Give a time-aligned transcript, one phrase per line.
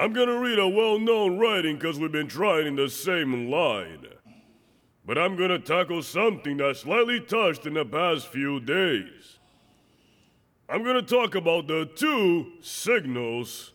[0.00, 4.06] I'm gonna read a well known writing because we've been trying in the same line.
[5.04, 9.38] But I'm gonna tackle something that slightly touched in the past few days.
[10.70, 13.72] I'm gonna talk about the two signals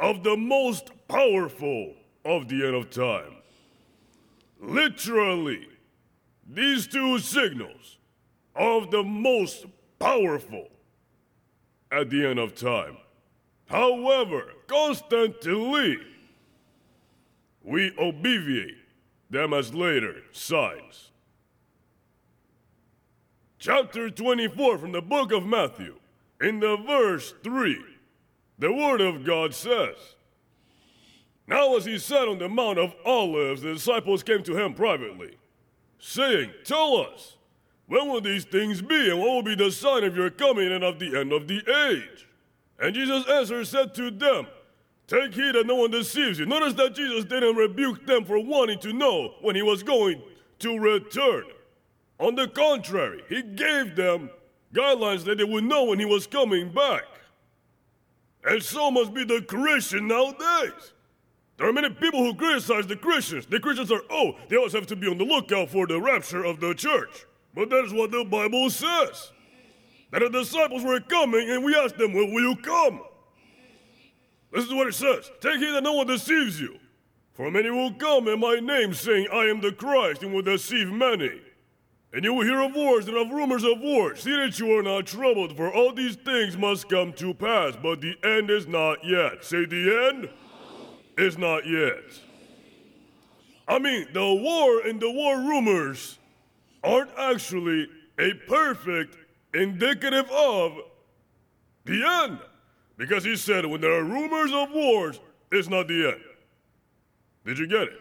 [0.00, 1.94] of the most powerful
[2.24, 3.36] of the end of time.
[4.60, 5.68] Literally,
[6.52, 7.98] these two signals
[8.56, 9.66] of the most
[10.00, 10.66] powerful
[11.92, 12.96] at the end of time.
[13.66, 15.98] However, constantly
[17.62, 18.76] we obviate
[19.30, 21.10] them as later signs.
[23.58, 25.96] Chapter 24 from the book of Matthew,
[26.40, 27.82] in the verse 3,
[28.58, 29.96] the word of God says,
[31.46, 35.38] Now as he sat on the Mount of Olives, the disciples came to him privately,
[35.98, 37.36] saying, Tell us,
[37.86, 40.84] when will these things be, and what will be the sign of your coming and
[40.84, 42.26] of the end of the age?
[42.78, 44.46] And Jesus answered, said to them,
[45.06, 46.46] Take heed that no one deceives you.
[46.46, 50.22] Notice that Jesus didn't rebuke them for wanting to know when he was going
[50.60, 51.44] to return.
[52.18, 54.30] On the contrary, he gave them
[54.72, 57.04] guidelines that they would know when he was coming back.
[58.44, 60.92] And so must be the Christian nowadays.
[61.56, 63.46] There are many people who criticize the Christians.
[63.46, 66.44] The Christians are, oh, they always have to be on the lookout for the rapture
[66.44, 67.26] of the church.
[67.54, 69.32] But that is what the Bible says.
[70.14, 73.02] That the disciples were coming, and we asked them, Well, will you come?
[74.52, 76.78] This is what it says Take heed that no one deceives you.
[77.32, 80.92] For many will come in my name, saying, I am the Christ, and will deceive
[80.92, 81.40] many.
[82.12, 84.22] And you will hear of wars and of rumors of wars.
[84.22, 88.00] See that you are not troubled, for all these things must come to pass, but
[88.00, 89.44] the end is not yet.
[89.44, 90.28] Say, the end
[91.18, 92.04] is not yet.
[93.66, 96.20] I mean, the war and the war rumors
[96.84, 99.16] aren't actually a perfect
[99.54, 100.72] indicative of
[101.84, 102.38] the end.
[102.96, 106.20] Because he said, when there are rumors of wars, it's not the end.
[107.44, 108.00] Did you get it?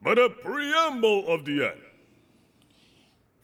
[0.00, 1.80] But a preamble of the end.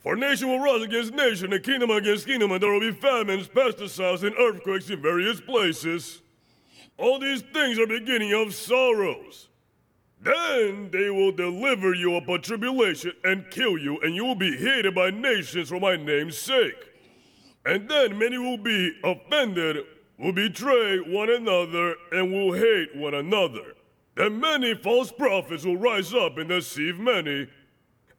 [0.00, 3.48] For nation will rise against nation, and kingdom against kingdom, and there will be famines,
[3.48, 6.22] pesticides, and earthquakes in various places.
[6.96, 9.48] All these things are beginning of sorrows.
[10.22, 14.56] Then they will deliver you up a tribulation and kill you, and you will be
[14.56, 16.89] hated by nations for my name's sake.
[17.66, 19.84] And then many will be offended,
[20.18, 23.74] will betray one another, and will hate one another.
[24.16, 27.48] And many false prophets will rise up and deceive many.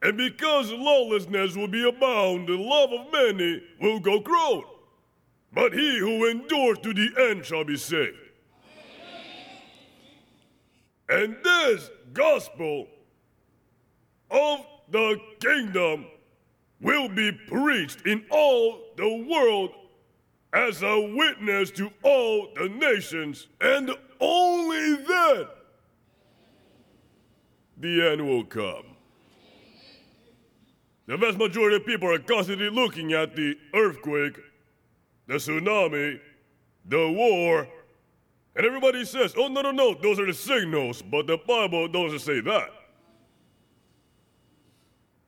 [0.00, 4.64] And because lawlessness will be abound, the love of many will go crowed.
[5.52, 8.16] But he who endures to the end shall be saved.
[11.08, 12.88] And this gospel
[14.30, 14.60] of
[14.90, 16.06] the kingdom
[16.82, 19.70] will be preached in all the world
[20.52, 25.46] as a witness to all the nations, and only then
[27.78, 28.84] the end will come.
[31.06, 34.38] The vast majority of people are constantly looking at the earthquake,
[35.26, 36.20] the tsunami,
[36.84, 37.66] the war,
[38.54, 42.18] and everybody says, oh, no, no, no, those are the signals, but the Bible doesn't
[42.18, 42.70] say that.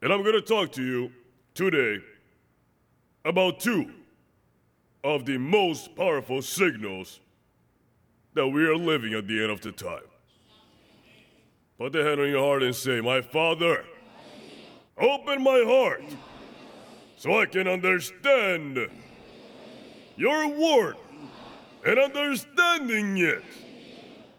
[0.03, 1.11] And I'm going to talk to you
[1.55, 2.03] today
[3.25, 3.91] about two
[5.05, 7.21] of the most powerful signals
[8.35, 10.03] that we are living at the end of the time.
[11.79, 13.85] Put the hand on your heart and say, My Father,
[14.99, 16.05] open my heart
[17.17, 18.91] so I can understand
[20.17, 20.97] your word
[21.85, 23.43] and understanding it,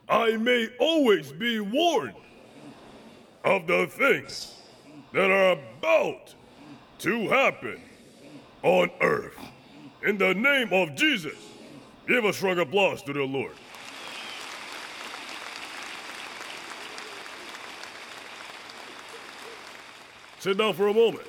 [0.09, 2.14] I may always be warned
[3.44, 4.56] of the things
[5.14, 6.34] that are about
[7.05, 7.79] to happen
[8.63, 9.38] on earth.
[10.01, 11.38] In the name of Jesus,
[12.07, 13.51] give a strong applause to the Lord.
[20.39, 21.27] Sit down for a moment.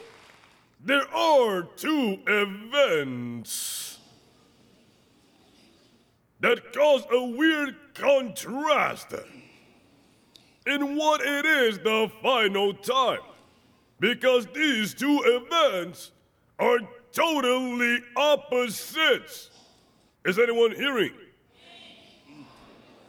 [0.83, 3.99] There are two events
[6.41, 9.13] that cause a weird contrast
[10.67, 13.21] in what it is the final time.
[13.99, 16.13] Because these two events
[16.59, 16.79] are
[17.13, 19.51] totally opposites.
[20.25, 21.13] Is anyone hearing?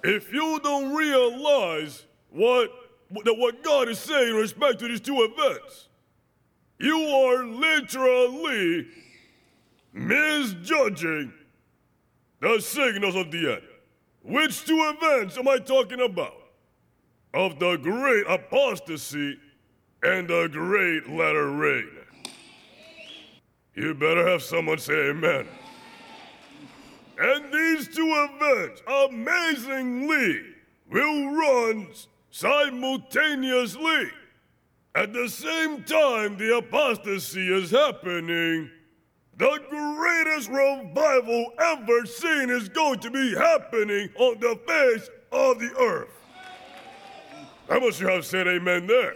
[0.04, 2.72] If you don't realize what
[3.24, 5.88] that what God is saying in respect to these two events,
[6.80, 8.88] you are literally
[9.94, 11.34] misjudging
[12.40, 13.64] the signals of the end.
[14.22, 16.36] Which two events am I talking about?
[17.34, 19.38] Of the great apostasy
[20.08, 21.90] and a great latter rain.
[23.76, 25.46] You better have someone say amen.
[27.20, 30.44] And these two events, amazingly,
[30.90, 31.90] will run
[32.32, 34.10] simultaneously.
[34.96, 38.72] At the same time the apostasy is happening,
[39.38, 45.76] the greatest revival ever seen is going to be happening on the face of the
[45.80, 46.10] earth.
[47.70, 49.14] How much you have said amen there?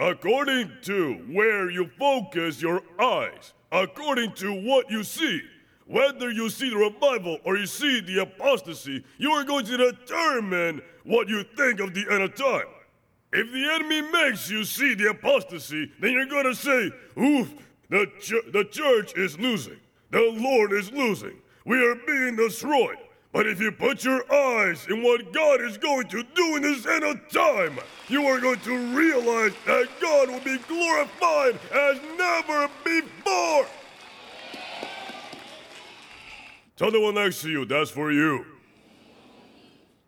[0.00, 5.42] According to where you focus your eyes, according to what you see,
[5.86, 10.80] whether you see the revival or you see the apostasy, you are going to determine
[11.04, 12.66] what you think of the end of time.
[13.32, 17.52] If the enemy makes you see the apostasy, then you're going to say, oof,
[17.90, 19.78] the, ch- the church is losing.
[20.12, 21.36] The Lord is losing.
[21.66, 22.96] We are being destroyed.
[23.32, 26.84] But if you put your eyes in what God is going to do in this
[26.84, 27.78] end of time,
[28.08, 33.66] you are going to realize that God will be glorified as never before.
[36.76, 38.44] Tell the one next to you, that's for you.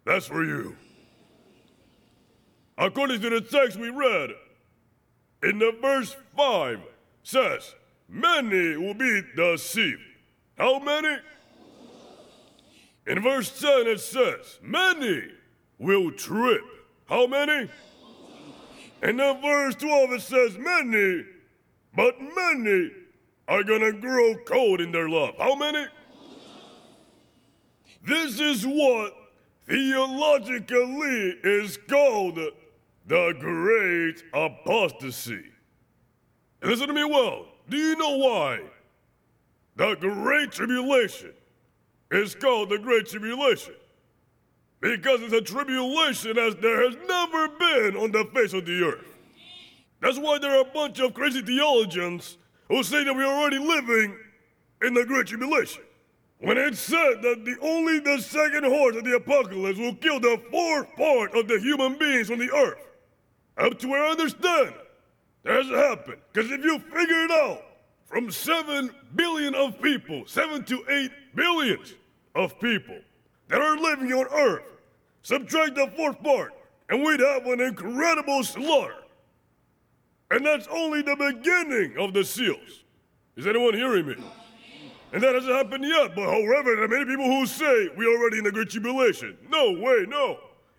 [0.04, 0.76] That's for you.
[2.76, 4.30] According to the text we read,
[5.42, 6.80] in the verse 5
[7.22, 7.74] says,
[8.08, 10.00] Many will be deceived.
[10.58, 11.18] How many?
[13.06, 15.24] In verse 10 it says, Many
[15.78, 16.62] will trip.
[17.06, 17.68] How many?
[19.02, 21.24] And in verse 12 it says, Many,
[21.94, 22.90] but many
[23.48, 25.34] are gonna grow cold in their love.
[25.38, 25.84] How many?
[28.06, 29.14] This is what
[29.68, 32.38] theologically is called
[33.06, 35.44] the great apostasy.
[36.62, 37.46] Listen to me well.
[37.68, 38.60] Do you know why?
[39.76, 41.32] The great tribulation
[42.12, 43.74] is called the great tribulation.
[44.80, 49.06] Because it's a tribulation as there has never been on the face of the earth.
[50.00, 52.36] That's why there are a bunch of crazy theologians
[52.68, 54.16] who say that we're already living
[54.82, 55.82] in the great tribulation.
[56.38, 60.42] When it's said that the only the second horse of the apocalypse will kill the
[60.50, 62.80] fourth part of the human beings on the earth.
[63.56, 64.74] Up to where I understand,
[65.44, 66.18] that hasn't happened.
[66.32, 67.62] Because if you figure it out,
[68.06, 71.94] from 7 billion of people, 7 to 8 billions
[72.34, 72.98] of people
[73.48, 74.64] that are living on earth,
[75.22, 76.52] subtract the fourth part,
[76.88, 78.96] and we'd have an incredible slaughter.
[80.30, 82.84] And that's only the beginning of the seals.
[83.36, 84.16] Is anyone hearing me?
[85.12, 88.38] And that hasn't happened yet, but however, there are many people who say we're already
[88.38, 89.36] in the Great Tribulation.
[89.50, 90.38] No way, no.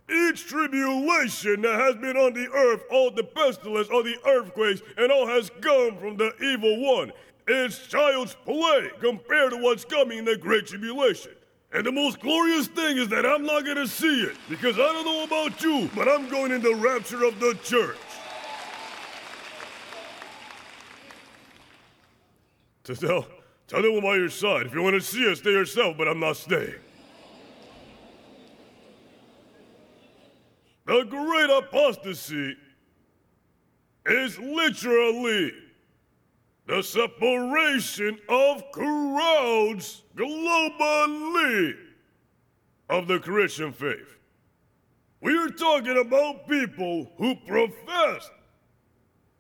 [0.10, 5.12] Each tribulation that has been on the earth, all the pestilence, all the earthquakes, and
[5.12, 7.12] all has come from the evil one.
[7.48, 11.34] It's child's play compared to what's coming in the Great Tribulation.
[11.74, 15.06] And the most glorious thing is that I'm not gonna see it, because I don't
[15.06, 17.98] know about you, but I'm going in the rapture of the church.
[22.84, 23.26] To tell,
[23.68, 24.68] tell them by your side.
[24.68, 26.76] If you want to see it, stay yourself, but I'm not staying.
[30.86, 32.58] The great apostasy
[34.06, 35.54] is literally
[36.74, 41.76] the separation of crowds globally
[42.90, 44.18] of the Christian faith.
[45.22, 48.32] We are talking about people who professed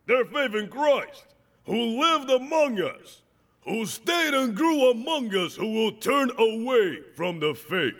[0.05, 1.25] their faith in Christ,
[1.65, 3.23] who lived among us,
[3.61, 7.95] who stayed and grew among us, who will turn away from the faith.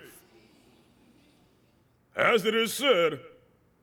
[2.16, 3.20] As it is said,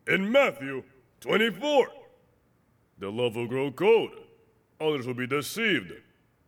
[0.06, 0.84] in Matthew
[1.20, 1.88] 24.
[3.00, 4.10] The love will grow cold,
[4.80, 5.92] others will be deceived,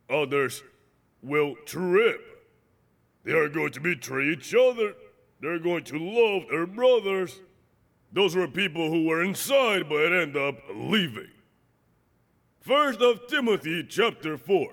[0.08, 0.62] others
[1.22, 2.20] will trip.
[3.24, 4.94] They are going to betray each other,
[5.40, 7.40] they're going to love their brothers.
[8.12, 11.30] Those were people who were inside but end up leaving.
[12.60, 14.68] First of Timothy chapter 4.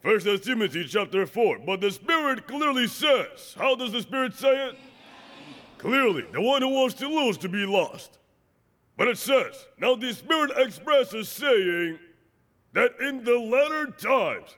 [0.00, 1.60] First of Timothy chapter 4.
[1.60, 4.76] But the Spirit clearly says, how does the Spirit say it?
[5.78, 8.18] Clearly, the one who wants to lose to be lost.
[8.96, 11.98] But it says, Now the Spirit expresses saying
[12.76, 14.54] that in the latter times,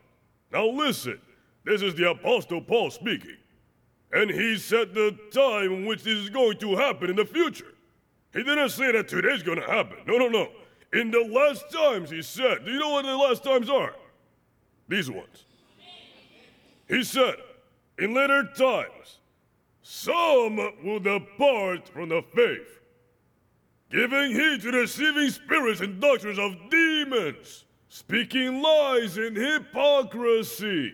[0.53, 1.21] now listen,
[1.65, 3.37] this is the Apostle Paul speaking,
[4.13, 7.75] and he said the time in which this is going to happen in the future.
[8.33, 9.99] He didn't say that today's going to happen.
[10.05, 10.49] No, no, no.
[10.93, 13.95] In the last times, he said, Do you know what the last times are?
[14.89, 15.45] These ones.
[16.89, 17.37] He said,
[18.01, 19.19] In later times,
[19.83, 22.81] some will depart from the faith,
[23.93, 27.65] giving heed to deceiving spirits and doctrines of demons,
[27.99, 30.93] speaking lies and hypocrisy,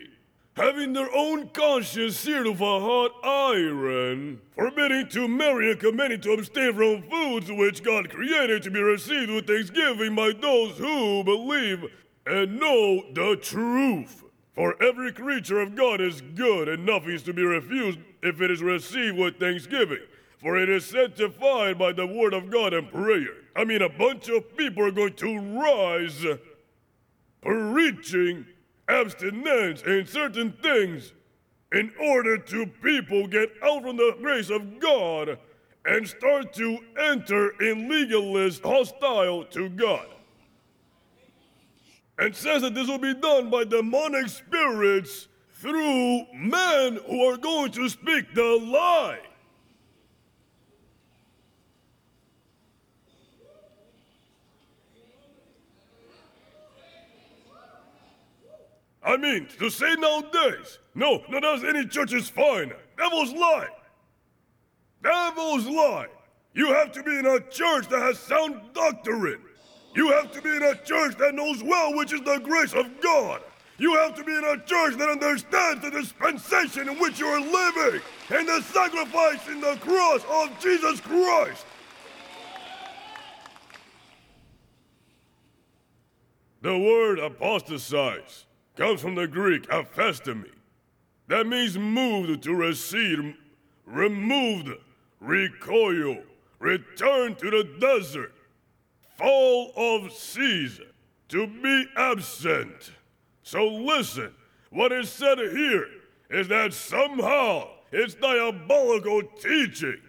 [0.55, 6.31] having their own conscience seared with a hot iron, forbidding to marry and commanding to
[6.31, 11.85] abstain from foods which God created to be received with thanksgiving by those who believe
[12.25, 14.23] and know the truth.
[14.55, 18.49] For every creature of God is good, and nothing is to be refused if it
[18.49, 20.01] is received with thanksgiving.
[20.39, 23.43] For it is sanctified by the word of God and prayer.
[23.55, 26.25] I mean, a bunch of people are going to rise
[27.45, 28.45] preaching
[28.89, 31.13] abstinence in certain things
[31.71, 35.37] in order to people get out from the grace of God
[35.85, 40.07] and start to enter in legalist hostile to God.
[42.17, 47.71] And says that this will be done by demonic spirits through men who are going
[47.73, 49.19] to speak the lie.
[59.05, 62.73] I mean, to say nowadays, no, not as any church is fine.
[62.97, 63.69] Devil's lie.
[65.03, 66.07] Devil's lie.
[66.55, 69.41] You have to be in a church that has sound doctrine.
[69.93, 72.99] You have to be in a church that knows well which is the grace of
[72.99, 73.41] God.
[73.77, 77.39] You have to be in a church that understands the dispensation in which you are
[77.39, 81.65] living and the sacrifice in the cross of Jesus Christ.
[86.61, 88.45] The word apostatize
[88.75, 90.51] comes from the Greek aphistemi.
[91.27, 93.35] That means moved to recede,
[93.85, 94.69] removed,
[95.19, 96.17] recoil,
[96.59, 98.33] return to the desert,
[99.17, 100.87] fall of season,
[101.29, 102.91] to be absent.
[103.43, 104.33] So listen,
[104.69, 105.87] what is said here
[106.29, 110.01] is that somehow it's diabolical teaching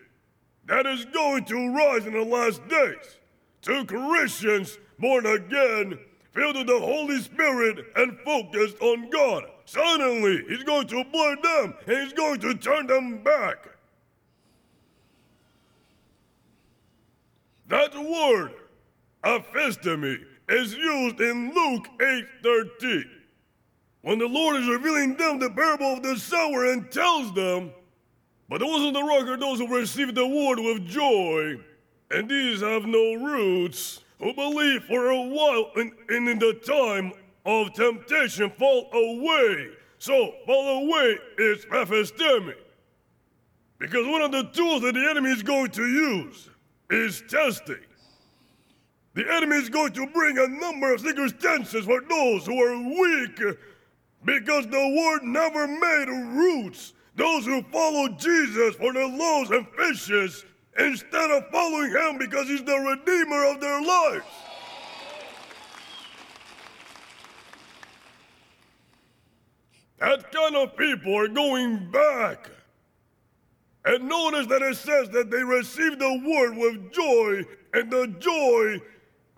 [0.67, 3.19] that is going to rise in the last days
[3.63, 5.99] to Christians born again
[6.37, 9.45] filled with the Holy Spirit and focused on God.
[9.65, 13.57] Suddenly, He's going to blur them and He's going to turn them back.
[17.69, 18.53] That word,
[19.25, 23.05] aphistemi, is used in Luke 8:13.
[24.03, 27.73] When the Lord is revealing them the parable of the sower and tells them,
[28.49, 31.59] But those in the rock are those who receive the word with joy,
[32.13, 37.13] and these have no roots who believe for a while and, and in the time
[37.45, 39.69] of temptation fall away.
[39.99, 42.55] So, fall away is aphistemi.
[43.79, 46.49] Because one of the tools that the enemy is going to use
[46.91, 47.77] is testing.
[49.15, 53.59] The enemy is going to bring a number of circumstances for those who are weak
[54.25, 56.93] because the word never made roots.
[57.15, 60.45] Those who follow Jesus for the loaves and fishes
[60.79, 64.25] instead of following him because he's the redeemer of their lives.
[69.99, 72.51] That kind of people are going back.
[73.85, 78.81] And notice that it says that they received the word with joy, and the joy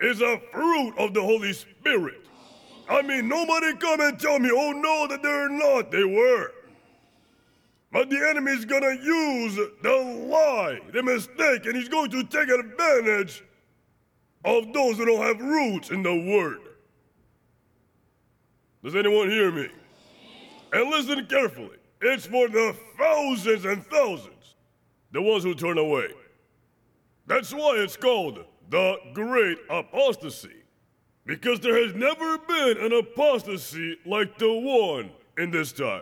[0.01, 2.25] is a fruit of the Holy Spirit.
[2.89, 5.91] I mean, nobody come and tell me, oh no, that they're not.
[5.91, 6.51] They were.
[7.91, 12.49] But the enemy is to use the lie, the mistake, and he's going to take
[12.49, 13.43] advantage
[14.45, 16.59] of those who don't have roots in the word.
[18.83, 19.69] Does anyone hear me?
[20.71, 21.77] And listen carefully.
[22.01, 24.55] It's for the thousands and thousands,
[25.11, 26.09] the ones who turn away.
[27.27, 30.63] That's why it's called the Great Apostasy.
[31.25, 36.01] Because there has never been an apostasy like the one in this time.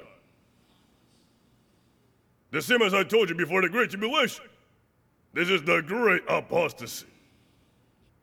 [2.52, 4.46] The same as I told you before the Great Tribulation.
[5.34, 7.06] This is the great apostasy.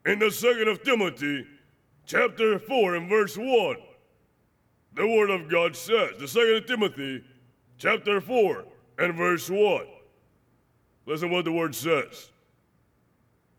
[0.07, 1.47] In the second of Timothy,
[2.07, 3.76] chapter 4 and verse 1,
[4.95, 7.25] the word of God says, the second of Timothy,
[7.78, 8.64] chapter 4
[8.99, 9.87] and verse 1.
[11.07, 12.31] Listen what the word says.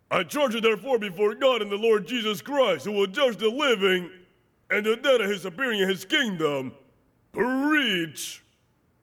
[0.10, 3.50] I charge you therefore before God and the Lord Jesus Christ, who will judge the
[3.50, 4.10] living
[4.70, 6.74] and the dead at his appearing in his kingdom,
[7.32, 8.44] preach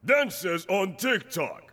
[0.05, 1.73] dances on TikTok.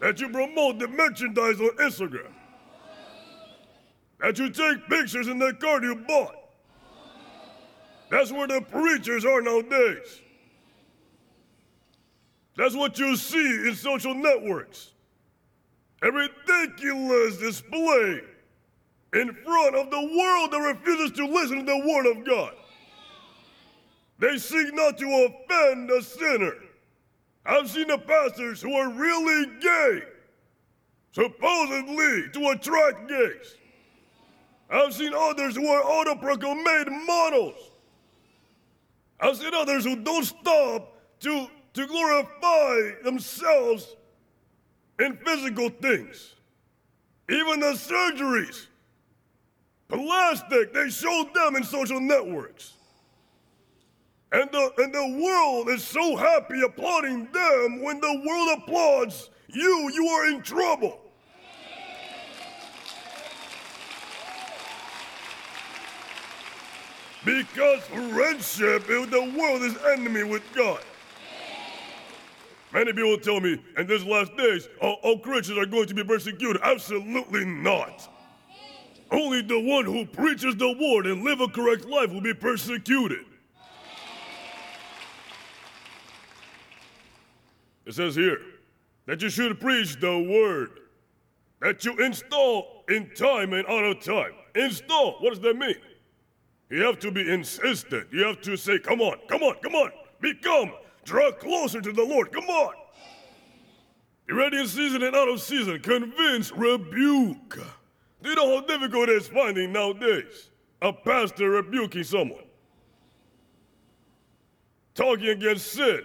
[0.00, 2.32] that you promote the merchandise on Instagram.
[4.20, 6.36] That you take pictures in the car you bought.
[8.10, 10.22] That's where the preachers are nowadays.
[12.56, 14.92] That's what you see in social networks.
[16.02, 18.20] A ridiculous display
[19.14, 22.52] in front of the world that refuses to listen to the word of God.
[24.18, 26.54] They seek not to offend the sinner.
[27.46, 30.02] I've seen the pastors who are really gay,
[31.12, 33.54] supposedly to attract gays.
[34.70, 37.70] I've seen others who are auto-proclaimed models.
[39.20, 43.96] I've seen others who don't stop to, to glorify themselves
[45.00, 46.34] in physical things.
[47.30, 48.67] Even the surgeries
[49.88, 52.74] Plastic, they showed them in social networks.
[54.30, 59.90] And the, and the world is so happy applauding them when the world applauds you,
[59.94, 61.00] you are in trouble.
[67.24, 70.80] Because friendship in the world is enemy with God.
[72.72, 76.04] Many people tell me in these last days, all, all Christians are going to be
[76.04, 76.60] persecuted.
[76.62, 78.08] Absolutely not.
[79.10, 83.24] Only the one who preaches the word and live a correct life will be persecuted.
[87.86, 88.40] It says here
[89.06, 90.80] that you should preach the word,
[91.60, 94.32] that you install in time and out of time.
[94.54, 95.76] Install, what does that mean?
[96.68, 98.08] You have to be insistent.
[98.12, 100.72] You have to say, come on, come on, come on, become,
[101.04, 102.74] draw closer to the Lord, come on.
[104.26, 107.58] Be ready in season and out of season, convince, rebuke.
[108.22, 110.50] Do you know how difficult it is finding nowadays
[110.82, 112.44] a pastor rebuking someone?
[114.94, 116.02] Talking against sin.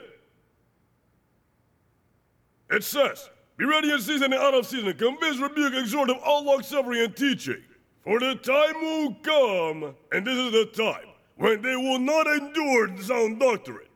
[2.69, 6.43] It says, Be ready in season and out of season, convince, rebuke, exhort of all
[6.43, 7.61] long suffering and teaching.
[8.03, 12.95] For the time will come, and this is the time, when they will not endure
[13.01, 13.87] sound doctrine,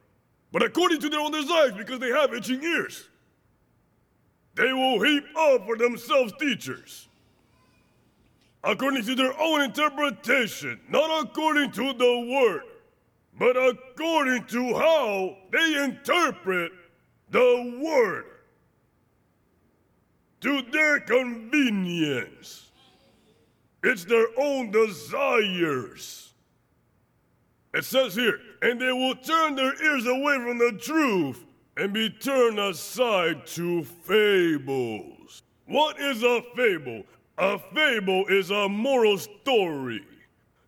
[0.52, 3.10] but according to their own desires, because they have itching ears.
[4.56, 7.07] They will heap up for themselves teachers,
[8.68, 12.64] according to their own interpretation, not according to the word,
[13.40, 16.74] but according to how they interpret
[17.32, 18.26] the word
[20.42, 22.70] to their convenience.
[23.84, 26.34] It's their own desires.
[27.74, 31.46] It says here, and they will turn their ears away from the truth
[31.78, 35.44] and be turned aside to fables.
[35.68, 37.04] What is a fable?
[37.38, 40.04] A fable is a moral story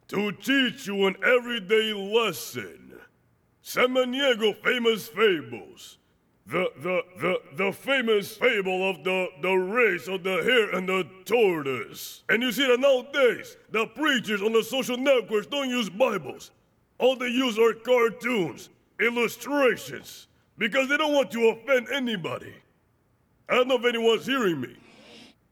[0.07, 2.93] to teach you an everyday lesson.
[3.63, 5.97] Samaniego famous fables
[6.49, 11.07] the, the, the, the famous fable of the, the race of the hare and the
[11.25, 12.23] tortoise.
[12.27, 16.51] And you see that nowadays, the preachers on the social networks don't use Bibles.
[16.97, 22.53] All they use are cartoons, illustrations, because they don't want to offend anybody.
[23.47, 24.75] I don't know if anyone's hearing me.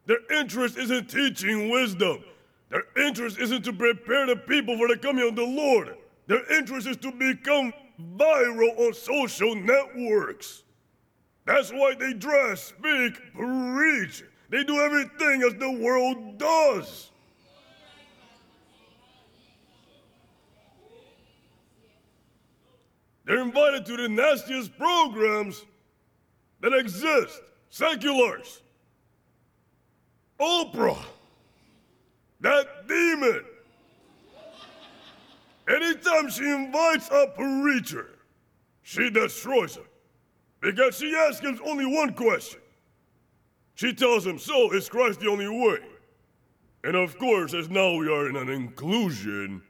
[0.07, 2.23] Their interest isn't teaching wisdom.
[2.69, 5.95] Their interest isn't to prepare the people for the coming of the Lord.
[6.27, 7.73] Their interest is to become
[8.15, 10.63] viral on social networks.
[11.45, 14.23] That's why they dress, speak, preach.
[14.49, 17.11] They do everything as the world does.
[23.25, 25.65] They're invited to the nastiest programs
[26.61, 27.41] that exist.
[27.69, 28.61] Seculars.
[30.39, 31.03] Oprah.
[32.41, 33.43] That demon.
[35.67, 38.09] Anytime she invites a preacher,
[38.83, 39.83] she destroys him.
[40.61, 42.61] Because she asks him only one question.
[43.75, 45.79] She tells him, So is Christ the only way?
[46.83, 49.61] And of course, as now we are in an inclusion,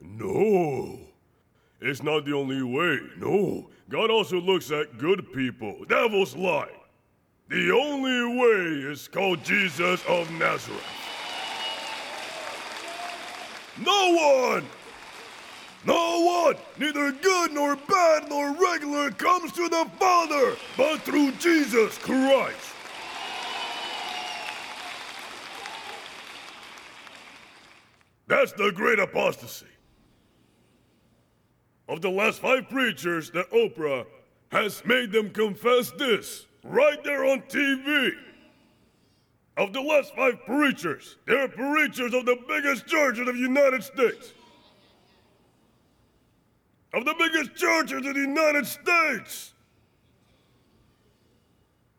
[0.00, 0.98] no,
[1.80, 3.00] it's not the only way.
[3.18, 5.84] No, God also looks at good people.
[5.88, 6.70] Devils lie.
[7.48, 10.82] The only way is called Jesus of Nazareth.
[13.78, 14.12] No
[14.52, 14.66] one
[15.86, 21.96] no one, neither good nor bad nor regular, comes to the Father but through Jesus
[21.98, 22.72] Christ.
[28.26, 29.66] That's the great apostasy.
[31.88, 34.06] Of the last five preachers that Oprah
[34.50, 38.12] has made them confess this right there on TV.
[39.58, 44.34] Of the last five preachers, they're preachers of the biggest churches in the United States
[46.96, 49.52] of the biggest churches in the United States.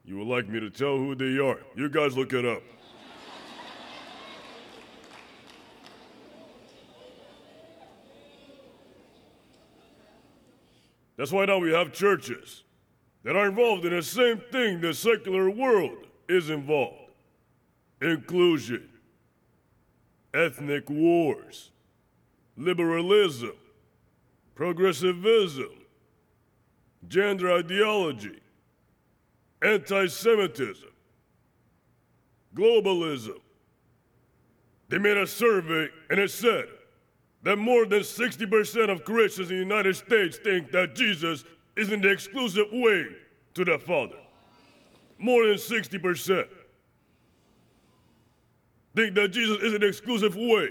[0.03, 1.59] You would like me to tell who they are.
[1.75, 2.63] You guys look it up.
[11.15, 12.63] That's why now we have churches
[13.27, 15.97] that are involved in the same thing the secular world
[16.29, 17.11] is involved
[18.01, 18.87] inclusion,
[20.33, 21.71] ethnic wars,
[22.55, 23.51] liberalism,
[24.55, 25.71] progressivism,
[27.09, 28.39] gender ideology,
[29.61, 30.87] anti Semitism,
[32.55, 33.41] globalism.
[34.87, 36.67] They made a survey and it said
[37.43, 41.43] that more than 60% of Christians in the United States think that Jesus
[41.77, 43.05] isn't the exclusive way
[43.53, 44.17] to the Father.
[45.19, 46.47] More than 60%
[48.97, 50.69] think that Jesus is an exclusive way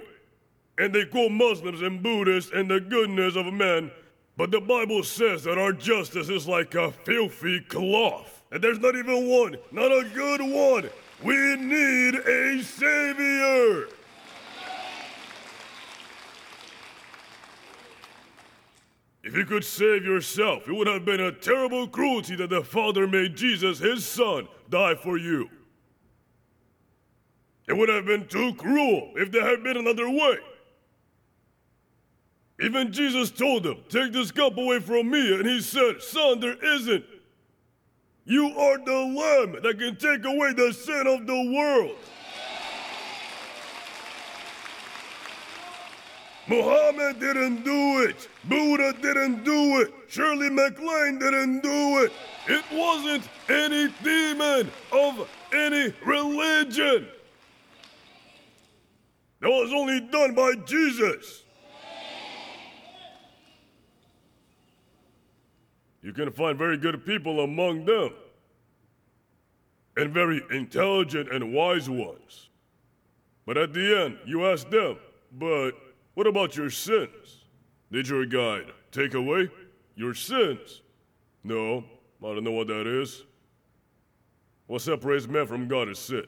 [0.78, 3.90] and they quote Muslims and Buddhists and the goodness of man,
[4.36, 8.42] but the Bible says that our justice is like a filthy cloth.
[8.50, 10.90] And there's not even one, not a good one.
[11.22, 13.88] We need a savior.
[19.26, 23.08] If you could save yourself, it would have been a terrible cruelty that the Father
[23.08, 25.50] made Jesus, his Son, die for you.
[27.66, 30.38] It would have been too cruel if there had been another way.
[32.60, 36.64] Even Jesus told them, Take this cup away from me, and he said, Son, there
[36.64, 37.04] isn't.
[38.26, 41.96] You are the Lamb that can take away the sin of the world.
[46.48, 48.28] Muhammad didn't do it.
[48.44, 49.92] Buddha didn't do it.
[50.08, 52.12] Shirley MacLaine didn't do it.
[52.48, 57.08] It wasn't any demon of any religion.
[59.40, 61.42] That was only done by Jesus.
[66.02, 68.10] You can find very good people among them,
[69.96, 72.48] and very intelligent and wise ones.
[73.44, 74.98] But at the end, you ask them,
[75.32, 75.72] but
[76.16, 77.44] what about your sins?
[77.92, 79.50] Did your guide take away
[79.96, 80.80] your sins?
[81.44, 81.84] No,
[82.24, 83.22] I don't know what that is.
[84.66, 86.26] What separates man from God is sin.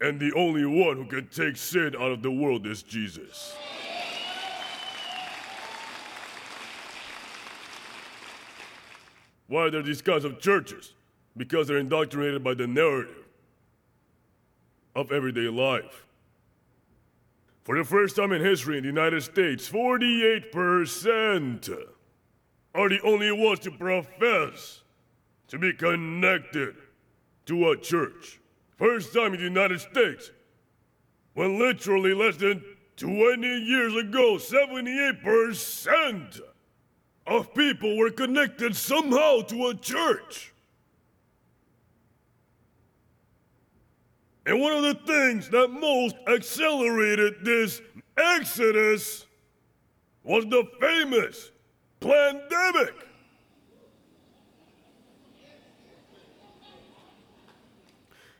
[0.00, 3.56] And the only one who can take sin out of the world is Jesus.
[9.48, 10.94] Why are there these kinds of churches?
[11.36, 13.26] Because they're indoctrinated by the narrative
[14.94, 16.06] of everyday life.
[17.70, 21.70] For the first time in history in the United States, 48%
[22.74, 24.82] are the only ones to profess
[25.46, 26.74] to be connected
[27.46, 28.40] to a church.
[28.76, 30.32] First time in the United States,
[31.34, 32.60] when literally less than
[32.96, 36.40] 20 years ago, 78%
[37.28, 40.52] of people were connected somehow to a church.
[44.46, 47.80] And one of the things that most accelerated this
[48.16, 49.26] exodus
[50.24, 51.50] was the famous
[52.00, 52.94] pandemic.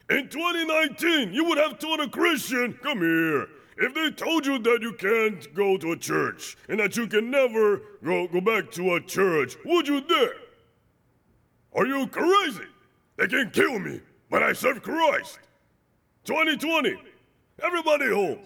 [0.09, 4.79] In 2019, you would have told a Christian, come here, if they told you that
[4.83, 8.95] you can't go to a church and that you can never go, go back to
[8.97, 10.35] a church, would you dare?
[11.75, 12.67] Are you crazy?
[13.17, 15.39] They can kill me, but I serve Christ.
[16.25, 16.97] 2020,
[17.63, 18.39] everybody home.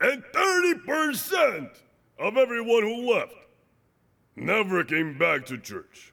[0.00, 1.70] And 30%
[2.18, 3.34] of everyone who left
[4.36, 6.12] never came back to church.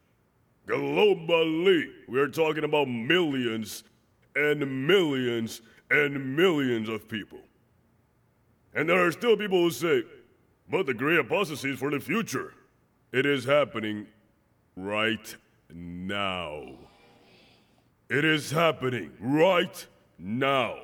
[0.67, 3.83] Globally, we are talking about millions
[4.35, 7.39] and millions and millions of people.
[8.73, 10.03] And there are still people who say,
[10.69, 12.53] but the great apostasy is for the future.
[13.11, 14.07] It is happening
[14.75, 15.35] right
[15.71, 16.63] now.
[18.13, 19.87] It is happening right
[20.19, 20.77] now.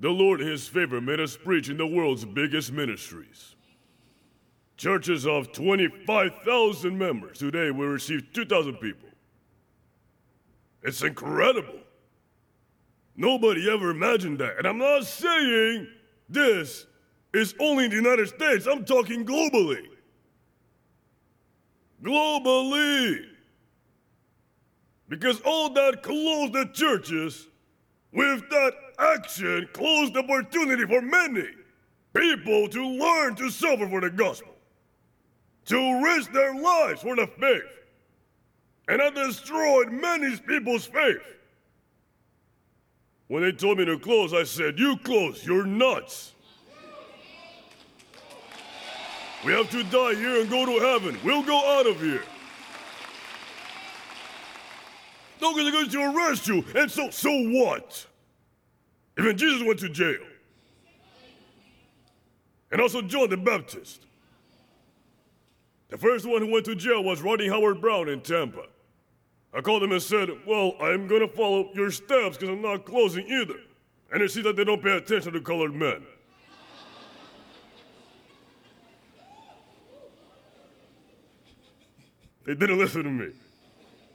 [0.00, 3.54] The Lord, His favor, made us preach in the world's biggest ministries.
[4.76, 7.38] Churches of 25,000 members.
[7.38, 9.08] Today, we receive 2,000 people.
[10.82, 11.78] It's incredible.
[13.16, 14.58] Nobody ever imagined that.
[14.58, 15.86] And I'm not saying
[16.28, 16.86] this
[17.32, 19.86] is only in the United States, I'm talking globally.
[22.02, 23.33] Globally.
[25.08, 27.46] Because all that closed the churches,
[28.12, 31.48] with that action, closed opportunity for many
[32.14, 34.54] people to learn to suffer for the gospel,
[35.66, 37.74] to risk their lives for the faith
[38.88, 41.22] and I destroyed many people's faith.
[43.28, 46.32] When they told me to close, I said, You close, you're nuts.
[49.44, 51.18] We have to die here and go to heaven.
[51.24, 52.22] We'll go out of here.
[55.40, 58.06] Nobody's going to arrest you, and so, so what?
[59.18, 60.20] Even Jesus went to jail.
[62.72, 64.06] And also John the Baptist.
[65.90, 68.64] The first one who went to jail was Rodney Howard Browne in Tampa.
[69.52, 73.26] I called him and said, Well, I'm gonna follow your steps because I'm not closing
[73.28, 73.60] either.
[74.12, 76.04] And they see that they don't pay attention to colored men.
[82.44, 83.30] They didn't listen to me.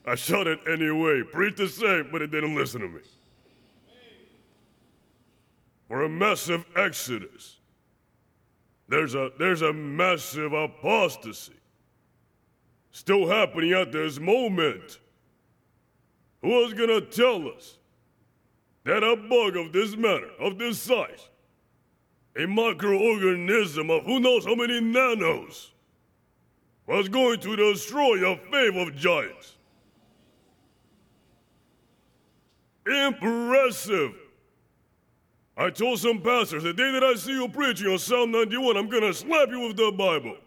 [0.05, 3.01] I shot it anyway, preached the same, but they didn't listen to me.
[5.87, 7.57] For a massive exodus,
[8.87, 11.53] there's a, there's a massive apostasy
[12.91, 14.99] still happening at this moment.
[16.41, 17.77] Who was going to tell us
[18.85, 21.29] that a bug of this matter, of this size,
[22.35, 25.71] a microorganism of who knows how many nanos,
[26.87, 29.57] was going to destroy a fave of giants.
[32.85, 34.13] Impressive!
[35.57, 38.89] I told some pastors the day that I see you preaching on Psalm 91, I'm
[38.89, 40.37] gonna slap you with the Bible.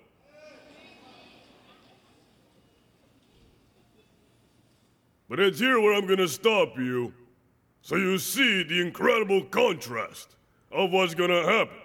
[5.29, 7.13] But it's here where I'm gonna stop you
[7.83, 10.37] so you see the incredible contrast
[10.71, 11.77] of what's gonna happen.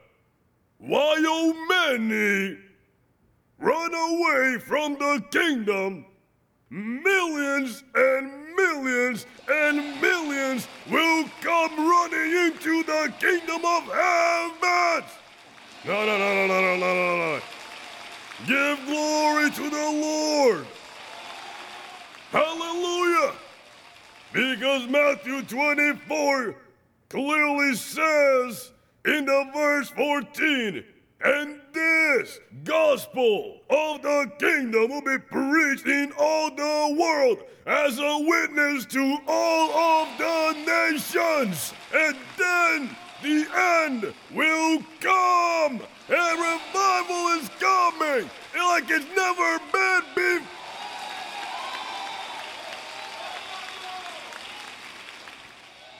[0.79, 2.57] Many
[3.59, 6.05] run away from the kingdom,
[6.69, 15.03] millions and millions and millions will come running into the kingdom of heaven.
[15.85, 17.41] No, no, no, no, no, no, no, no, no.
[18.45, 20.65] Give glory to the Lord.
[22.31, 23.33] Hallelujah.
[24.33, 26.55] Because Matthew 24
[27.09, 28.71] clearly says
[29.05, 30.83] in the verse 14,
[31.23, 38.17] and this gospel of the kingdom will be preached in all the world as a
[38.19, 39.69] witness to all
[40.01, 41.73] of the nations.
[41.93, 42.89] And then
[43.21, 45.81] the end will come.
[46.09, 50.47] And revival is coming like it's never been before.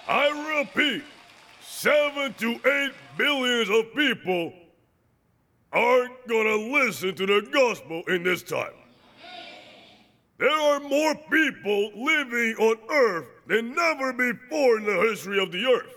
[0.09, 1.03] I repeat,
[1.61, 4.53] seven to eight billions of people
[5.71, 8.73] aren't gonna listen to the gospel in this time.
[10.39, 15.65] There are more people living on earth than never before in the history of the
[15.65, 15.95] earth.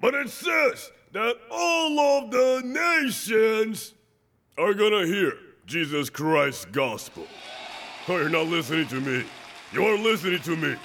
[0.00, 3.94] But it says that all of the nations
[4.58, 5.34] are gonna hear
[5.66, 7.26] Jesus Christ's gospel.
[8.08, 9.24] Oh, you're not listening to me.
[9.72, 10.76] You're listening to me.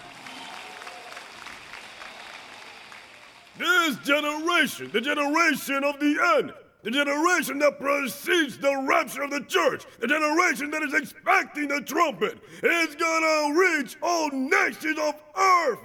[3.58, 6.54] This generation, the generation of the end,
[6.86, 11.82] the generation that precedes the rapture of the church, the generation that is expecting the
[11.82, 15.80] trumpet, is gonna reach all nations of earth.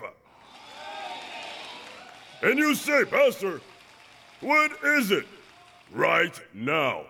[2.43, 3.63] And you say, Pastor,
[4.43, 5.25] what is it?
[5.91, 7.07] Right now.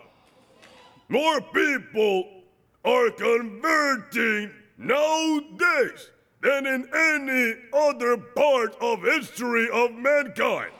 [1.09, 2.29] More people
[2.85, 10.71] are converting nowadays than in any other part of history of mankind.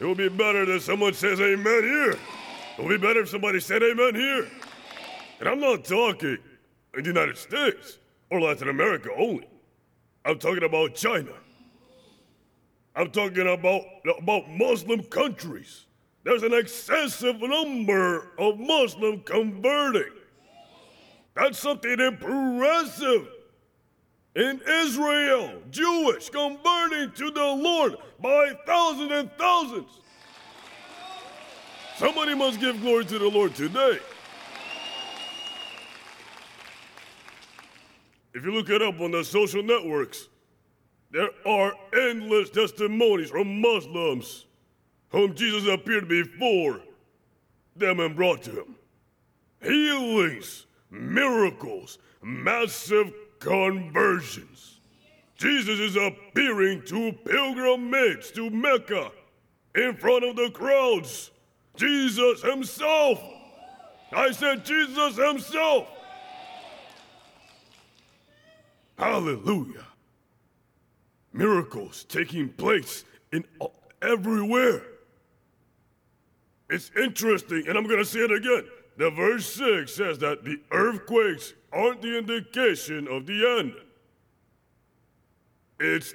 [0.00, 2.12] It would be better that someone says amen here.
[2.12, 2.18] It
[2.78, 4.48] would be better if somebody said amen here.
[5.38, 6.38] And I'm not talking
[6.94, 7.98] in the United States
[8.30, 9.46] or Latin America only.
[10.24, 11.32] I'm talking about China.
[12.96, 13.82] I'm talking about,
[14.18, 15.84] about Muslim countries.
[16.24, 20.12] There's an excessive number of Muslim converting.
[21.34, 23.28] That's something impressive.
[24.34, 29.90] In Israel, Jewish converting to the Lord by thousands and thousands.
[31.96, 33.98] Somebody must give glory to the Lord today.
[38.32, 40.28] If you look it up on the social networks,
[41.10, 44.46] there are endless testimonies from Muslims
[45.08, 46.80] whom Jesus appeared before
[47.74, 48.76] them and brought to him.
[49.60, 54.78] Healings, miracles, massive conversions.
[55.36, 59.10] Jesus is appearing to pilgrimage to Mecca
[59.74, 61.30] in front of the crowds.
[61.76, 63.22] Jesus himself.
[64.12, 65.88] I said Jesus himself.
[68.98, 69.86] Hallelujah.
[71.32, 73.44] Miracles taking place in
[74.02, 74.82] everywhere.
[76.68, 78.64] It's interesting, and I'm going to say it again.
[78.98, 83.74] The verse 6 says that the earthquakes aren't the indication of the end.
[85.78, 86.14] It's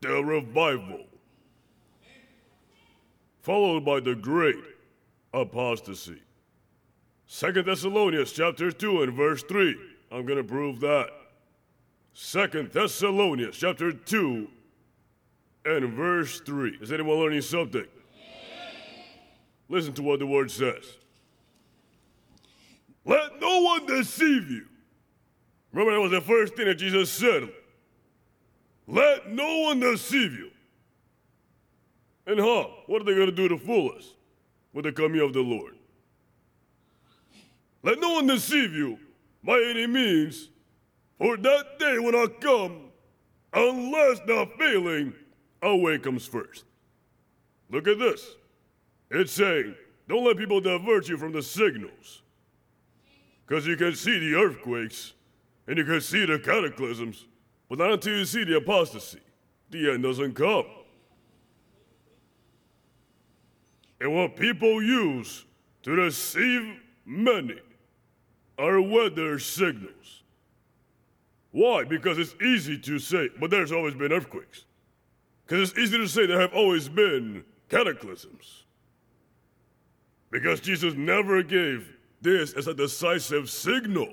[0.00, 1.06] the revival.
[3.42, 4.56] Followed by the great
[5.32, 6.20] apostasy.
[7.26, 9.76] Second Thessalonians chapter 2 and verse 3.
[10.12, 11.08] I'm going to prove that.
[12.12, 14.48] Second Thessalonians chapter 2
[15.64, 16.78] and verse 3.
[16.80, 17.86] Is anyone learning something?
[19.68, 20.98] Listen to what the word says.
[23.06, 24.66] Let no one deceive you.
[25.72, 27.48] Remember, that was the first thing that Jesus said.
[28.88, 30.50] Let no one deceive you.
[32.26, 34.14] And huh, What are they going to do to fool us
[34.72, 35.74] with the coming of the Lord?
[37.82, 38.98] Let no one deceive you
[39.44, 40.48] by any means,
[41.18, 42.90] for that day when I come,
[43.52, 45.14] unless the failing
[45.62, 46.64] away comes first.
[47.70, 48.34] Look at this.
[49.10, 49.76] It's saying,
[50.08, 52.22] don't let people divert you from the signals.
[53.46, 55.12] Because you can see the earthquakes
[55.66, 57.26] and you can see the cataclysms,
[57.68, 59.20] But not until you see the apostasy.
[59.70, 60.66] The end doesn't come.
[64.00, 65.44] And what people use
[65.82, 67.58] to deceive many
[68.58, 70.22] are weather signals.
[71.50, 71.84] Why?
[71.84, 74.64] Because it's easy to say, but there's always been earthquakes.
[75.46, 78.64] Because it's easy to say there have always been cataclysms.
[80.30, 81.95] Because Jesus never gave
[82.26, 84.12] this as a decisive signal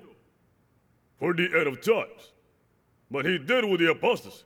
[1.20, 2.32] for the end of times.
[3.10, 4.44] But he did with the apostasy.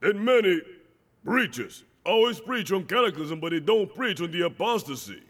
[0.00, 0.60] And many
[1.24, 5.22] preachers always preach on cataclysm, but they don't preach on the apostasy.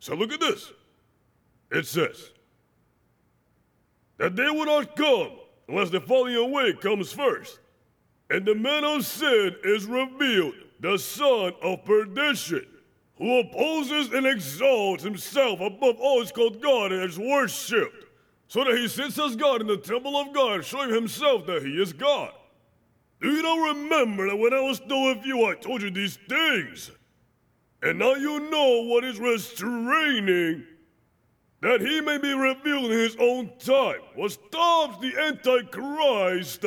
[0.00, 0.72] So look at this.
[1.70, 2.30] It says
[4.18, 5.30] that they will not come
[5.68, 7.58] unless the falling away comes first,
[8.30, 12.66] and the man of sin is revealed, the son of perdition,
[13.16, 18.06] who opposes and exalts himself above all is called God and is worshipped,
[18.48, 21.80] so that he sits as God in the temple of God, showing himself that he
[21.80, 22.32] is God.
[23.20, 26.18] Do you not remember that when I was still with you, I told you these
[26.28, 26.90] things?
[27.82, 30.64] And now you know what is restraining,
[31.60, 34.00] that he may be revealed in his own time.
[34.14, 36.64] What stops the Antichrist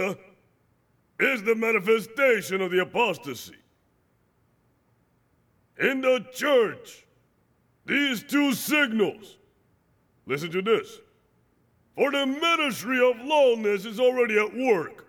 [1.19, 3.55] is the manifestation of the apostasy.
[5.79, 7.05] In the church,
[7.85, 9.37] these two signals,
[10.25, 10.99] listen to this.
[11.95, 15.07] For the ministry of lawlessness is already at work.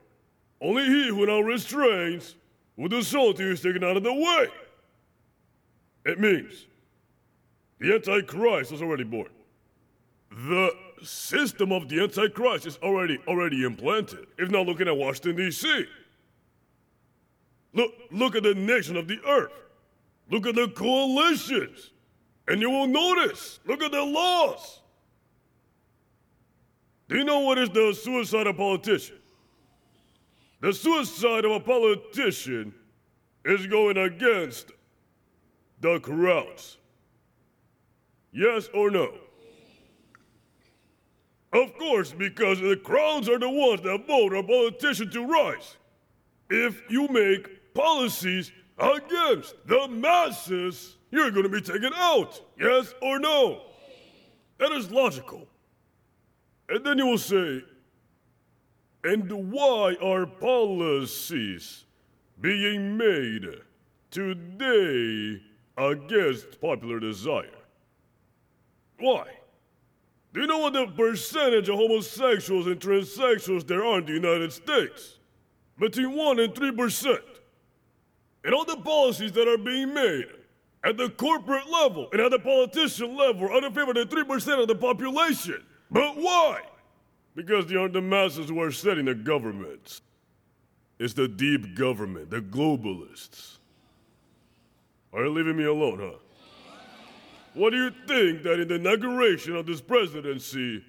[0.60, 2.36] Only he who now restrains
[2.76, 4.48] with the salty is taken out of the way.
[6.04, 6.66] It means
[7.78, 9.28] the Antichrist is already born.
[10.30, 10.70] The
[11.02, 14.26] system of the Antichrist is already already implanted.
[14.38, 15.86] If not looking at Washington, D.C.
[17.72, 19.52] Look, look at the nation of the earth.
[20.30, 21.90] Look at the coalitions.
[22.48, 24.80] And you will notice, look at the laws.
[27.08, 29.16] Do you know what is the suicide of a politician?
[30.60, 32.74] The suicide of a politician
[33.44, 34.72] is going against
[35.80, 36.78] the crowds.
[38.32, 39.12] Yes or no?
[41.52, 45.76] Of course, because the crowds are the ones that vote a politician to rise.
[46.50, 52.40] If you make policies against the masses, you're going to be taken out.
[52.58, 53.62] Yes or no?
[54.58, 55.46] That is logical.
[56.68, 57.62] And then you will say,
[59.04, 61.84] and why are policies
[62.40, 63.46] being made
[64.10, 65.42] today
[65.78, 67.50] against popular desire?
[68.98, 69.26] Why?
[70.32, 74.52] Do you know what the percentage of homosexuals and transsexuals there are in the United
[74.52, 75.18] States?
[75.78, 77.18] Between 1 and 3%.
[78.46, 80.26] And all the policies that are being made
[80.84, 84.74] at the corporate level and at the politician level are of the 3% of the
[84.76, 85.64] population.
[85.90, 86.60] But why?
[87.34, 90.00] Because they aren't the masses who are setting the governments.
[91.00, 93.58] It's the deep government, the globalists.
[95.12, 96.18] Are you leaving me alone, huh?
[97.54, 100.84] What do you think that in the inauguration of this presidency,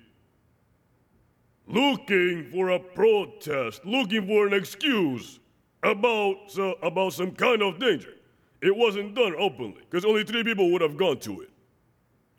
[1.66, 5.40] looking for a protest, looking for an excuse
[5.92, 8.14] about, uh, about some kind of danger,
[8.62, 11.50] it wasn't done openly, because only three people would have gone to it.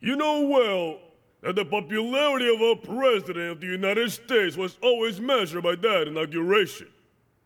[0.00, 0.98] You know well
[1.42, 6.08] that the popularity of a president of the United States was always measured by that
[6.08, 6.88] inauguration.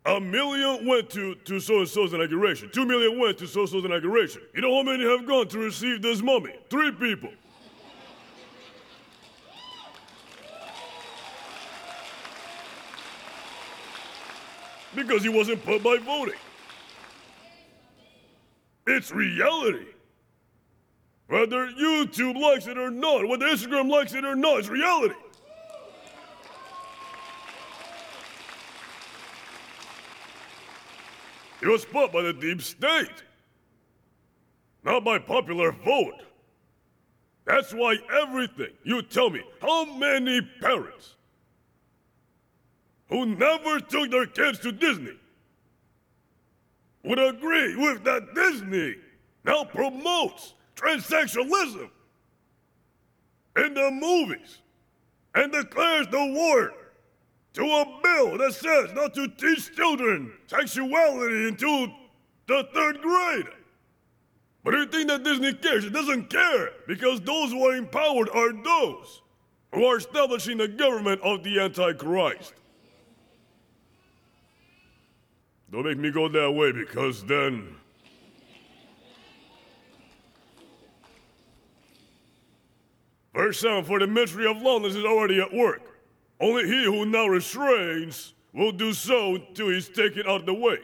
[0.05, 2.71] A million went to, to so and so's inauguration.
[2.73, 4.43] Two million went to so and so's inauguration.
[4.55, 6.55] You know how many have gone to receive this mummy?
[6.71, 7.31] Three people.
[14.95, 16.39] Because he wasn't put by voting.
[18.87, 19.87] It's reality.
[21.29, 25.15] Whether YouTube likes it or not, whether Instagram likes it or not, it's reality.
[31.63, 33.23] It was put by the deep state,
[34.85, 36.23] not by popular vote.
[37.45, 41.15] That's why everything, you tell me, how many parents
[43.13, 45.13] who never took their kids to Disney
[47.05, 48.95] would agree with that Disney
[49.45, 51.91] now promotes transsexualism
[53.57, 54.59] in the movies
[55.35, 56.73] and declares the war
[57.53, 61.89] to a bill that says not to teach children sexuality until
[62.47, 63.49] the third grade.
[64.65, 65.85] But you think that Disney cares?
[65.85, 69.21] It doesn't care because those who are empowered are those
[69.75, 72.55] who are establishing the government of the Antichrist.
[75.73, 77.77] Don't make me go that way because then
[83.35, 85.83] Verse 7 For the mystery of lawlessness is already at work.
[86.41, 90.79] Only he who now restrains will do so until he's taken out of the way.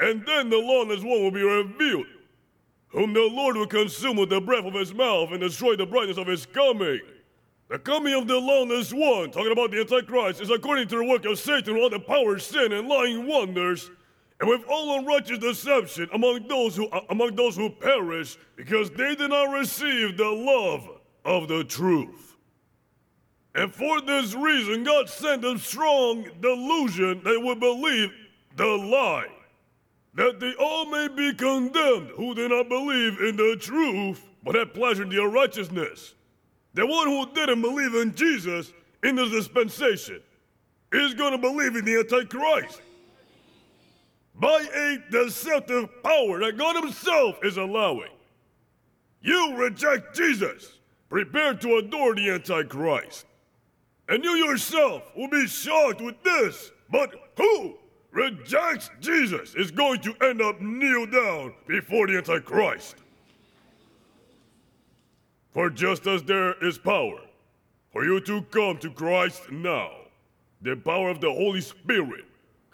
[0.00, 2.06] And then the lawless one will be revealed,
[2.88, 6.18] whom the Lord will consume with the breath of his mouth and destroy the brightness
[6.18, 7.00] of his coming.
[7.68, 11.24] The coming of the lawless one, talking about the Antichrist, is according to the work
[11.24, 13.90] of Satan with all the power, sin, and lying wonders,
[14.40, 19.14] and with all unrighteous deception among those who uh, among those who perish, because they
[19.14, 20.88] did not receive the love
[21.24, 22.36] of the truth.
[23.54, 28.12] And for this reason, God sent a strong delusion they would believe
[28.56, 29.28] the lie,
[30.14, 34.74] that they all may be condemned who did not believe in the truth, but had
[34.74, 36.14] pleasure in the unrighteousness.
[36.74, 40.20] The one who didn't believe in Jesus in this dispensation
[40.92, 42.82] is going to believe in the Antichrist
[44.38, 48.10] by a deceptive power that God Himself is allowing.
[49.22, 50.78] You reject Jesus,
[51.08, 53.26] prepare to adore the Antichrist.
[54.08, 56.70] And you yourself will be shocked with this.
[56.90, 57.76] But who
[58.12, 62.96] rejects Jesus is going to end up kneel down before the Antichrist.
[65.52, 67.18] For just as there is power
[67.90, 69.90] for you to come to Christ now,
[70.60, 72.25] the power of the Holy Spirit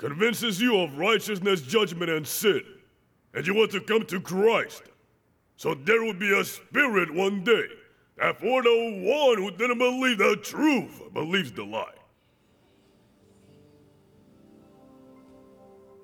[0.03, 2.61] convinces you of righteousness, judgment, and sin,
[3.35, 4.83] and you want to come to Christ.
[5.57, 7.67] So there will be a spirit one day
[8.17, 11.95] that for the one who didn't believe the truth believes the lie.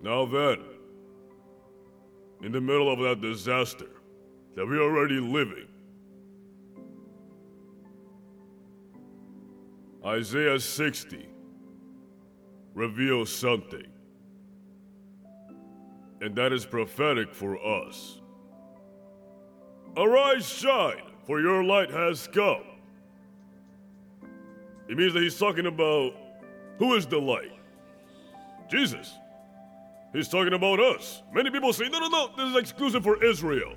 [0.01, 0.61] Now then,
[2.45, 3.91] in the middle of that disaster
[4.55, 5.67] that we're already living,
[10.07, 11.29] Isaiah 60
[12.79, 13.88] reveals something.
[16.21, 18.21] And that is prophetic for us.
[19.97, 22.63] Arise, shine, for your light has come.
[24.89, 26.13] It means that he's talking about
[26.79, 27.53] who is the light?
[28.71, 29.15] Jesus.
[30.13, 31.23] He's talking about us.
[31.33, 33.75] Many people say, no, no, no, this is exclusive for Israel.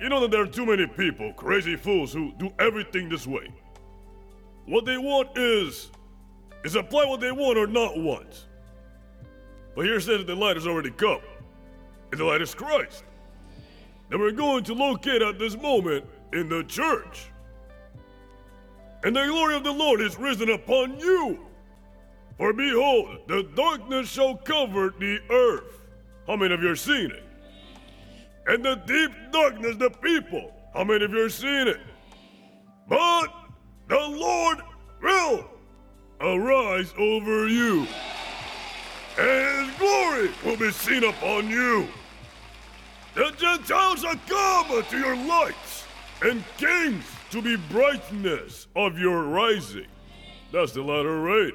[0.00, 3.52] You know that there are too many people, crazy fools, who do everything this way.
[4.66, 5.90] What they want is
[6.64, 8.46] is apply what they want or not want.
[9.76, 11.20] But here says that the light has already come,
[12.14, 13.02] and the light is Christ.
[14.12, 17.26] And we're going to locate at this moment in the church.
[19.02, 21.40] And the glory of the Lord is risen upon you.
[22.38, 25.88] For behold, the darkness shall cover the earth.
[26.28, 27.24] How many of you are seeing it?
[28.46, 30.52] And the deep darkness, the people.
[30.72, 31.80] How many of you are seeing it?
[32.88, 33.26] But
[33.88, 34.58] the Lord
[35.02, 35.50] will
[36.20, 37.88] arise over you,
[39.18, 41.88] and his glory will be seen upon you.
[43.14, 45.84] The Gentiles are come to your lights,
[46.22, 49.86] and kings to be brightness of your rising.
[50.50, 51.52] That's the latter rain.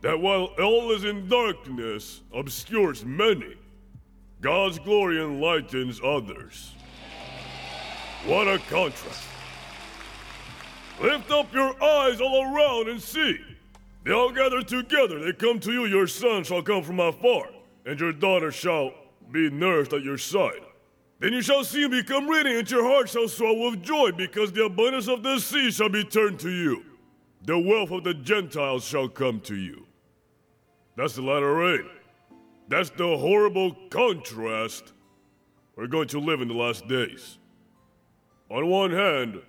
[0.00, 3.54] That while all is in darkness obscures many,
[4.40, 6.72] God's glory enlightens others.
[8.26, 9.22] What a contrast.
[11.00, 13.38] Lift up your eyes all around and see.
[14.02, 15.20] They all gather together.
[15.20, 15.86] They come to you.
[15.86, 17.48] Your son shall come from afar,
[17.84, 18.92] and your daughter shall
[19.30, 20.62] be nursed at your side.
[21.18, 24.52] Then you shall see him become radiant, and your heart shall swell with joy, because
[24.52, 26.84] the abundance of the sea shall be turned to you.
[27.44, 29.86] The wealth of the Gentiles shall come to you.
[30.96, 31.86] That's the latter rain.
[32.68, 34.92] That's the horrible contrast
[35.76, 37.38] we're going to live in the last days.
[38.50, 39.40] On one hand,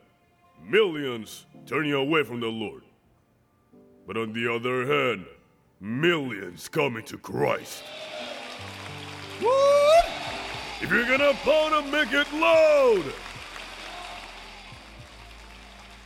[0.63, 2.83] millions turning away from the Lord.
[4.05, 5.25] But on the other hand,
[5.79, 7.83] millions coming to Christ.
[9.39, 13.13] If you're gonna pound them, make it loud!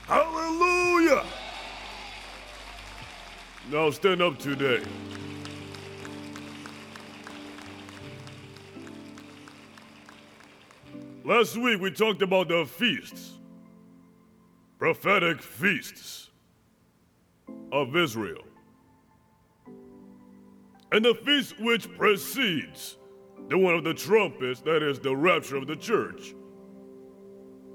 [0.08, 1.24] Hallelujah!
[3.72, 4.84] Now stand up today.
[11.24, 13.32] Last week we talked about the feasts
[14.82, 16.32] prophetic feasts
[17.72, 18.42] of Israel.
[20.92, 22.98] And the feast which precedes
[23.52, 26.34] the one of the trumpets, that is the rapture of the church,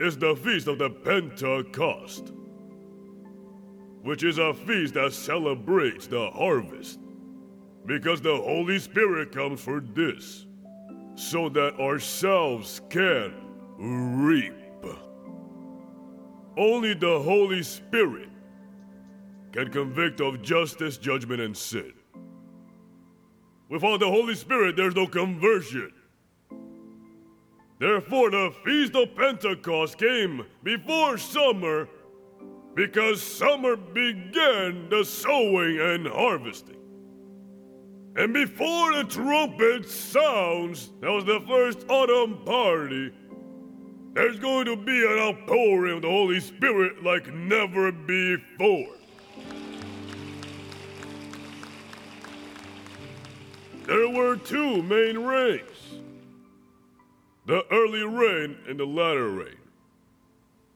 [0.00, 2.32] is the feast of the Pentecost,
[4.00, 6.98] which is a feast that celebrates the harvest,
[7.84, 10.46] because the Holy Spirit comes for this,
[11.14, 13.34] so that ourselves can
[13.76, 14.54] reap.
[16.56, 18.30] Only the Holy Spirit
[19.52, 21.92] can convict of justice, judgment, and sin.
[23.68, 25.92] Without the Holy Spirit, there's no conversion.
[27.78, 31.88] Therefore, the Feast of Pentecost came before summer
[32.74, 36.76] because summer began the sowing and harvesting.
[38.16, 43.12] And before the trumpet sounds, that was the first autumn party,
[44.14, 48.94] there's going to be an outpouring of the Holy Spirit like never before.
[53.86, 55.70] There were two main rains
[57.46, 59.56] the early rain and the latter rain.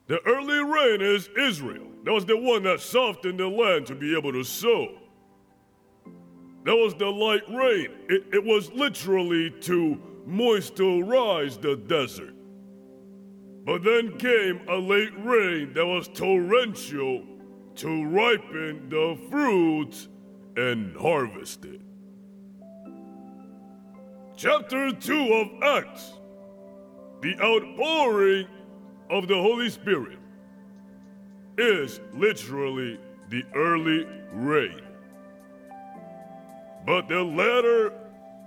[0.07, 1.87] The early rain is Israel.
[2.05, 4.97] That was the one that softened the land to be able to sow.
[6.65, 7.89] That was the light rain.
[8.09, 12.35] It, it was literally to moisturize the desert.
[13.65, 17.25] But then came a late rain that was torrential
[17.77, 20.09] to ripen the fruits
[20.57, 21.81] and harvest it.
[24.41, 26.14] Chapter 2 of Acts
[27.20, 28.47] the outpouring
[29.11, 30.18] of the Holy Spirit
[31.59, 34.80] is literally the early rain.
[36.86, 37.93] But the latter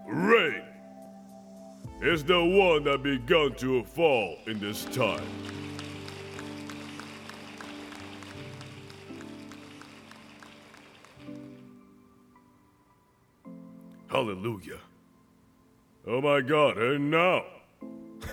[0.07, 0.63] rain
[2.01, 5.27] is the one that begun to fall in this time.
[14.07, 14.79] Hallelujah.
[16.05, 17.45] Oh my God, and now.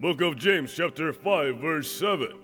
[0.00, 2.38] Book of James, chapter 5, verse 7.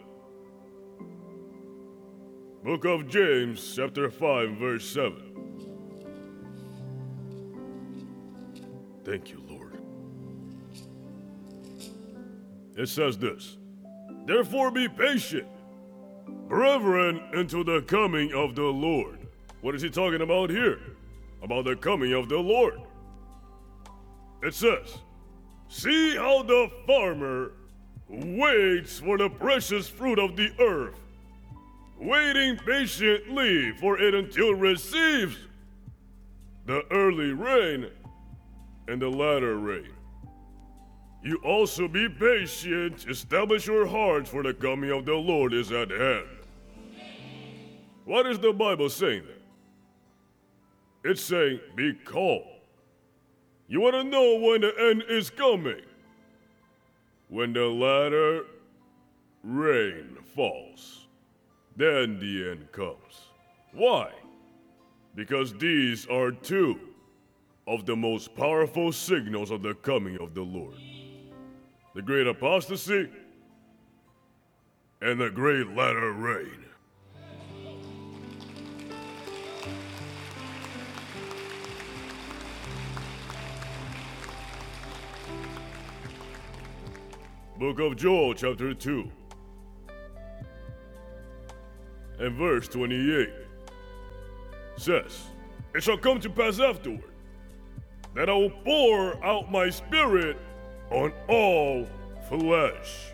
[2.64, 5.30] Book of James, chapter 5, verse 7.
[9.04, 9.78] Thank you, Lord.
[12.76, 13.56] It says this
[14.26, 15.46] Therefore be patient,
[16.48, 19.28] brethren, until the coming of the Lord.
[19.60, 20.80] What is he talking about here?
[21.44, 22.80] About the coming of the Lord.
[24.42, 24.98] It says,
[25.68, 27.52] See how the farmer
[28.08, 30.98] waits for the precious fruit of the earth,
[31.98, 35.36] waiting patiently for it until it receives
[36.64, 37.90] the early rain
[38.88, 39.90] and the latter rain.
[41.22, 45.90] You also be patient, establish your hearts, for the coming of the Lord is at
[45.90, 46.26] hand.
[48.04, 49.43] What is the Bible saying there?
[51.04, 52.42] It's saying, be calm.
[53.68, 55.82] You want to know when the end is coming?
[57.28, 58.44] When the latter
[59.42, 61.06] rain falls,
[61.76, 63.28] then the end comes.
[63.72, 64.10] Why?
[65.14, 66.80] Because these are two
[67.66, 70.76] of the most powerful signals of the coming of the Lord
[71.94, 73.08] the great apostasy
[75.00, 76.63] and the great latter rain.
[87.56, 89.08] Book of Joel, chapter 2,
[92.18, 93.28] and verse 28
[94.76, 95.22] says,
[95.72, 97.12] It shall come to pass afterward
[98.16, 100.36] that I will pour out my spirit
[100.90, 101.86] on all
[102.28, 103.12] flesh.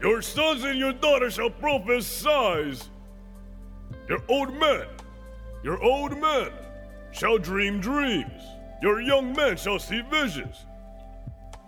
[0.00, 2.78] Your sons and your daughters shall prophesy.
[4.08, 4.86] Your old men,
[5.64, 6.50] your old men
[7.10, 8.40] shall dream dreams.
[8.82, 10.64] Your young men shall see visions.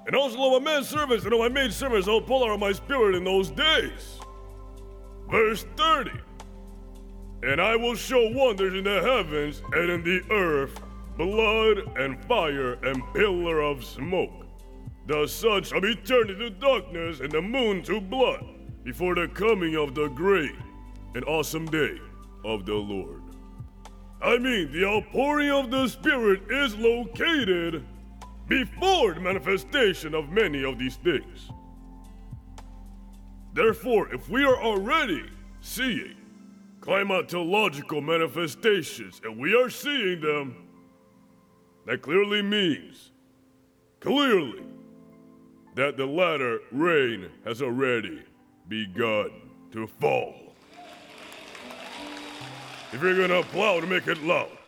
[0.06, 2.72] And also of my servants and of my maid servants I'll pull out of my
[2.72, 4.18] spirit in those days.
[5.30, 6.10] Verse 30.
[7.42, 10.80] And I will show wonders in the heavens and in the earth,
[11.16, 14.46] blood and fire and pillar of smoke.
[15.06, 18.44] The sun shall be turned into darkness and the moon to blood
[18.84, 20.54] before the coming of the great
[21.14, 21.98] and awesome day
[22.44, 23.22] of the Lord.
[24.22, 27.84] I mean, the outpouring of the Spirit is located
[28.50, 31.52] before the manifestation of many of these things.
[33.54, 35.24] Therefore, if we are already
[35.60, 36.16] seeing
[36.80, 40.66] climatological manifestations and we are seeing them,
[41.86, 43.12] that clearly means,
[44.00, 44.64] clearly,
[45.76, 48.20] that the latter rain has already
[48.66, 49.30] begun
[49.70, 50.34] to fall.
[52.92, 54.59] If you're gonna applaud, make it loud.